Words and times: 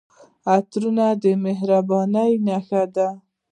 عطرونه 0.55 1.05
د 1.23 1.25
مهربانۍ 1.45 2.31
نښه 2.45 2.83
ده. 2.95 3.07